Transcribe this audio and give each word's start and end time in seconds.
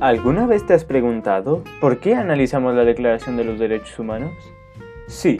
¿Alguna 0.00 0.46
vez 0.46 0.66
te 0.66 0.74
has 0.74 0.84
preguntado 0.84 1.62
por 1.80 1.98
qué 1.98 2.14
analizamos 2.14 2.74
la 2.74 2.84
Declaración 2.84 3.36
de 3.36 3.44
los 3.44 3.58
Derechos 3.58 3.98
Humanos? 3.98 4.32
Sí, 5.08 5.38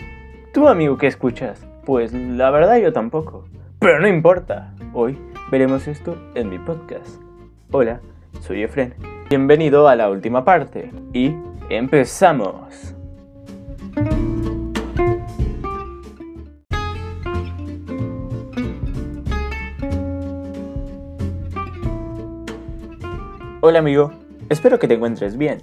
tú 0.52 0.66
amigo 0.66 0.96
que 0.96 1.06
escuchas, 1.06 1.64
pues 1.84 2.12
la 2.12 2.50
verdad 2.50 2.78
yo 2.78 2.92
tampoco. 2.92 3.44
Pero 3.82 3.98
no 3.98 4.06
importa, 4.06 4.72
hoy 4.92 5.18
veremos 5.50 5.88
esto 5.88 6.16
en 6.36 6.48
mi 6.48 6.58
podcast. 6.60 7.20
Hola, 7.72 8.00
soy 8.40 8.62
Efren. 8.62 8.94
Bienvenido 9.28 9.88
a 9.88 9.96
la 9.96 10.08
última 10.08 10.44
parte 10.44 10.92
y 11.12 11.34
empezamos. 11.68 12.94
Hola 23.62 23.80
amigo, 23.80 24.12
Espero 24.48 24.78
que 24.78 24.86
te 24.86 24.94
encuentres 24.94 25.36
bien. 25.36 25.58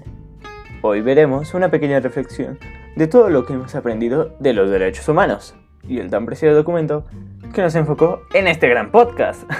Hoy 0.81 0.99
veremos 0.99 1.53
una 1.53 1.71
pequeña 1.71 2.01
reflexión 2.01 2.59
de 2.97 3.07
todo 3.07 3.29
lo 3.29 3.45
que 3.45 3.53
hemos 3.53 3.75
aprendido 3.75 4.35
de 4.39 4.51
los 4.51 4.69
derechos 4.69 5.07
humanos 5.07 5.55
y 5.87 5.99
el 5.99 6.09
tan 6.09 6.25
preciado 6.25 6.55
documento 6.55 7.05
que 7.53 7.61
nos 7.61 7.75
enfocó 7.75 8.21
en 8.33 8.47
este 8.47 8.67
gran 8.67 8.91
podcast. 8.91 9.43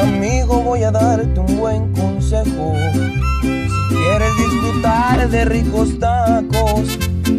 Amigo, 0.00 0.62
voy 0.62 0.82
a 0.84 0.90
darte 0.90 1.40
un 1.40 1.58
buen 1.58 1.92
consejo. 1.92 2.74
Si 3.42 3.94
quieres 3.94 4.36
disfrutar 4.36 5.28
de 5.28 5.44
ricos 5.44 5.98
tacos, 5.98 6.98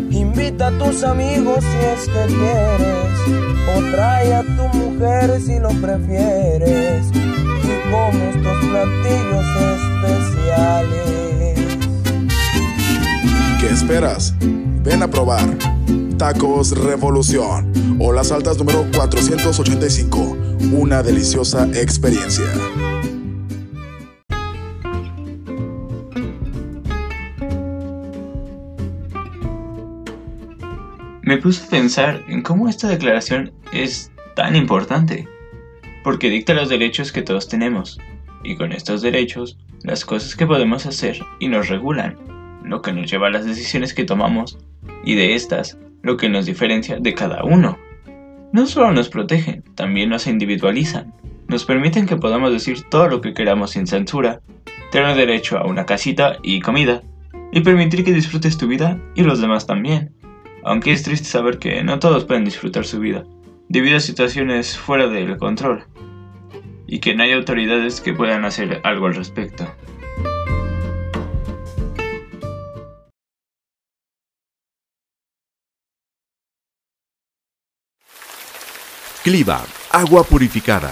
invita 0.09 0.67
a 0.67 0.77
tus 0.77 1.03
amigos 1.03 1.63
si 1.63 1.77
es 1.85 2.07
que 2.07 2.25
quieres 2.27 3.09
o 3.75 3.81
trae 3.91 4.33
a 4.33 4.43
tu 4.43 4.67
mujer 4.77 5.39
si 5.41 5.59
lo 5.59 5.69
prefieres 5.81 7.11
esperas? 13.89 14.35
Ven 14.83 15.01
a 15.01 15.09
probar 15.09 15.57
Tacos 16.19 16.77
Revolución 16.77 17.97
o 17.99 18.13
las 18.13 18.31
altas 18.31 18.59
número 18.59 18.85
485. 18.95 20.37
Una 20.73 21.01
deliciosa 21.01 21.67
experiencia. 21.73 22.45
Me 31.23 31.37
puse 31.37 31.65
a 31.65 31.69
pensar 31.69 32.23
en 32.27 32.43
cómo 32.43 32.69
esta 32.69 32.89
declaración 32.89 33.51
es 33.73 34.11
tan 34.35 34.55
importante, 34.55 35.27
porque 36.03 36.29
dicta 36.29 36.53
los 36.53 36.69
derechos 36.69 37.11
que 37.11 37.23
todos 37.23 37.47
tenemos, 37.47 37.97
y 38.43 38.55
con 38.55 38.71
estos 38.71 39.01
derechos, 39.01 39.57
las 39.81 40.05
cosas 40.05 40.35
que 40.35 40.45
podemos 40.45 40.85
hacer 40.85 41.19
y 41.39 41.47
nos 41.47 41.69
regulan, 41.69 42.38
lo 42.69 42.81
que 42.81 42.93
nos 42.93 43.11
lleva 43.11 43.27
a 43.27 43.31
las 43.31 43.45
decisiones 43.45 43.93
que 43.93 44.05
tomamos, 44.05 44.57
y 45.03 45.15
de 45.15 45.35
estas, 45.35 45.77
lo 46.01 46.17
que 46.17 46.29
nos 46.29 46.45
diferencia 46.45 46.97
de 46.99 47.13
cada 47.13 47.43
uno. 47.43 47.77
No 48.53 48.65
solo 48.65 48.91
nos 48.91 49.09
protegen, 49.09 49.63
también 49.75 50.09
nos 50.09 50.27
individualizan, 50.27 51.13
nos 51.47 51.65
permiten 51.65 52.05
que 52.05 52.17
podamos 52.17 52.51
decir 52.51 52.83
todo 52.89 53.07
lo 53.09 53.21
que 53.21 53.33
queramos 53.33 53.71
sin 53.71 53.87
censura, 53.87 54.41
tener 54.91 55.15
derecho 55.15 55.57
a 55.57 55.65
una 55.65 55.85
casita 55.85 56.37
y 56.43 56.61
comida, 56.61 57.01
y 57.51 57.61
permitir 57.61 58.03
que 58.03 58.13
disfrutes 58.13 58.57
tu 58.57 58.67
vida 58.67 58.99
y 59.15 59.23
los 59.23 59.41
demás 59.41 59.65
también 59.65 60.13
aunque 60.63 60.91
es 60.91 61.03
triste 61.03 61.27
saber 61.27 61.59
que 61.59 61.83
no 61.83 61.99
todos 61.99 62.25
pueden 62.25 62.45
disfrutar 62.45 62.85
su 62.85 62.99
vida, 62.99 63.23
debido 63.67 63.97
a 63.97 64.01
situaciones 64.01 64.77
fuera 64.77 65.07
del 65.07 65.37
control, 65.37 65.85
y 66.87 66.99
que 66.99 67.15
no 67.15 67.23
hay 67.23 67.31
autoridades 67.31 68.01
que 68.01 68.13
puedan 68.13 68.45
hacer 68.45 68.81
algo 68.83 69.07
al 69.07 69.15
respecto. 69.15 69.67
Cliva, 79.29 79.61
agua 79.91 80.23
purificada, 80.23 80.89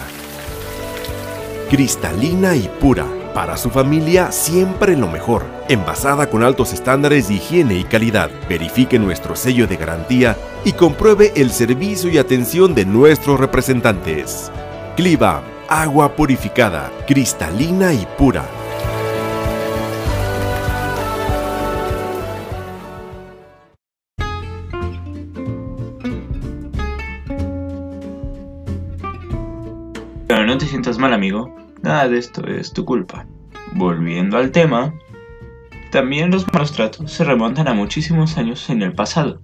cristalina 1.71 2.55
y 2.55 2.69
pura 2.79 3.07
para 3.33 3.57
su 3.57 3.71
familia 3.71 4.31
siempre 4.31 4.95
lo 4.95 5.07
mejor. 5.07 5.43
Envasada 5.69 6.29
con 6.29 6.43
altos 6.43 6.71
estándares 6.71 7.29
de 7.29 7.33
higiene 7.33 7.79
y 7.79 7.83
calidad. 7.83 8.29
Verifique 8.47 8.99
nuestro 8.99 9.35
sello 9.35 9.65
de 9.65 9.77
garantía 9.77 10.37
y 10.63 10.73
compruebe 10.73 11.33
el 11.35 11.49
servicio 11.49 12.11
y 12.11 12.19
atención 12.19 12.75
de 12.75 12.85
nuestros 12.85 13.39
representantes. 13.39 14.51
Cliva, 14.95 15.41
agua 15.67 16.15
purificada, 16.15 16.91
cristalina 17.07 17.91
y 17.91 18.05
pura. 18.19 18.45
No 30.47 30.57
te 30.57 30.65
sientas 30.65 30.97
mal, 30.97 31.11
amigo. 31.11 31.53
Nada 31.83 32.07
de 32.07 32.17
esto 32.17 32.47
es 32.47 32.71
tu 32.71 32.85
culpa. 32.85 33.27
Volviendo 33.73 34.37
al 34.37 34.51
tema, 34.51 34.93
también 35.91 36.31
los 36.31 36.47
malos 36.53 36.71
tratos 36.71 37.11
se 37.11 37.25
remontan 37.25 37.67
a 37.67 37.73
muchísimos 37.73 38.37
años 38.37 38.69
en 38.69 38.81
el 38.81 38.93
pasado, 38.93 39.41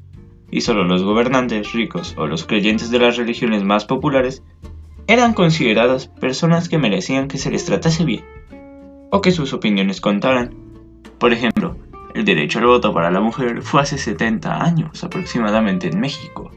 y 0.50 0.62
solo 0.62 0.86
los 0.86 1.04
gobernantes 1.04 1.74
ricos 1.74 2.16
o 2.18 2.26
los 2.26 2.46
creyentes 2.46 2.90
de 2.90 3.00
las 3.00 3.18
religiones 3.18 3.66
más 3.66 3.84
populares 3.84 4.44
eran 5.08 5.34
consideradas 5.34 6.08
personas 6.08 6.70
que 6.70 6.78
merecían 6.78 7.28
que 7.28 7.38
se 7.38 7.52
les 7.52 7.66
tratase 7.66 8.06
bien, 8.06 8.24
o 9.12 9.20
que 9.20 9.32
sus 9.32 9.52
opiniones 9.52 10.00
contaran. 10.00 10.56
Por 11.18 11.34
ejemplo, 11.34 11.76
el 12.16 12.24
derecho 12.24 12.60
al 12.60 12.68
voto 12.68 12.94
para 12.94 13.12
la 13.12 13.20
mujer 13.20 13.62
fue 13.62 13.82
hace 13.82 13.98
70 13.98 14.64
años 14.64 15.04
aproximadamente 15.04 15.90
en 15.90 16.00
México. 16.00 16.50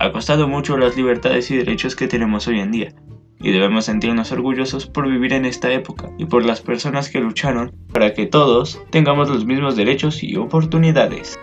Ha 0.00 0.12
costado 0.12 0.48
mucho 0.48 0.78
las 0.78 0.96
libertades 0.96 1.50
y 1.50 1.58
derechos 1.58 1.94
que 1.94 2.08
tenemos 2.08 2.48
hoy 2.48 2.60
en 2.60 2.72
día, 2.72 2.94
y 3.40 3.52
debemos 3.52 3.84
sentirnos 3.84 4.32
orgullosos 4.32 4.86
por 4.86 5.08
vivir 5.08 5.32
en 5.32 5.44
esta 5.44 5.72
época 5.72 6.10
y 6.18 6.24
por 6.24 6.44
las 6.44 6.60
personas 6.60 7.10
que 7.10 7.20
lucharon 7.20 7.72
para 7.92 8.14
que 8.14 8.26
todos 8.26 8.80
tengamos 8.90 9.28
los 9.28 9.44
mismos 9.44 9.76
derechos 9.76 10.22
y 10.22 10.36
oportunidades. 10.36 11.38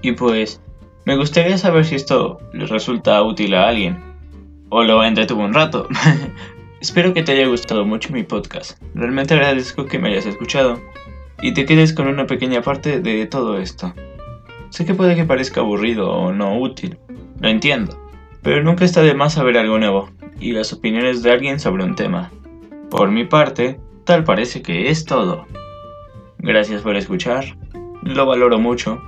Y 0.00 0.12
pues, 0.12 0.60
me 1.04 1.16
gustaría 1.16 1.58
saber 1.58 1.84
si 1.84 1.94
esto 1.94 2.40
les 2.52 2.70
resulta 2.70 3.22
útil 3.22 3.54
a 3.54 3.68
alguien 3.68 4.02
o 4.70 4.82
lo 4.82 5.04
entretuvo 5.04 5.44
un 5.44 5.54
rato. 5.54 5.86
Espero 6.80 7.14
que 7.14 7.22
te 7.22 7.32
haya 7.32 7.46
gustado 7.46 7.84
mucho 7.84 8.12
mi 8.12 8.24
podcast. 8.24 8.82
Realmente 8.94 9.34
agradezco 9.34 9.86
que 9.86 9.98
me 9.98 10.08
hayas 10.08 10.26
escuchado 10.26 10.80
y 11.40 11.54
te 11.54 11.66
quedes 11.66 11.92
con 11.92 12.08
una 12.08 12.26
pequeña 12.26 12.62
parte 12.62 13.00
de 13.00 13.26
todo 13.26 13.58
esto. 13.58 13.94
Sé 14.70 14.84
que 14.84 14.94
puede 14.94 15.14
que 15.14 15.24
parezca 15.24 15.60
aburrido 15.60 16.10
o 16.10 16.32
no 16.32 16.58
útil, 16.58 16.98
lo 17.38 17.48
entiendo 17.48 18.01
pero 18.42 18.62
nunca 18.62 18.84
está 18.84 19.02
de 19.02 19.14
más 19.14 19.34
saber 19.34 19.56
algo 19.56 19.78
nuevo 19.78 20.10
y 20.40 20.52
las 20.52 20.72
opiniones 20.72 21.22
de 21.22 21.30
alguien 21.30 21.60
sobre 21.60 21.84
un 21.84 21.94
tema. 21.94 22.30
Por 22.90 23.10
mi 23.10 23.24
parte, 23.24 23.78
tal 24.04 24.24
parece 24.24 24.62
que 24.62 24.90
es 24.90 25.04
todo. 25.04 25.46
Gracias 26.38 26.82
por 26.82 26.96
escuchar, 26.96 27.56
lo 28.02 28.26
valoro 28.26 28.58
mucho. 28.58 29.00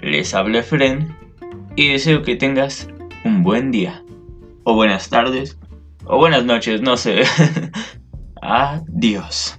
Les 0.00 0.34
hablé 0.34 0.62
Fren 0.62 1.16
y 1.76 1.88
deseo 1.88 2.22
que 2.22 2.36
tengas 2.36 2.88
un 3.24 3.42
buen 3.42 3.70
día, 3.70 4.02
o 4.64 4.74
buenas 4.74 5.08
tardes, 5.08 5.58
o 6.04 6.18
buenas 6.18 6.44
noches, 6.44 6.82
no 6.82 6.96
sé. 6.96 7.22
Adiós. 8.42 9.58